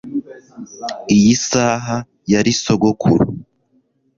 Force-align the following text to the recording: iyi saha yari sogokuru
iyi 1.15 1.33
saha 1.47 1.97
yari 2.31 2.51
sogokuru 2.63 3.25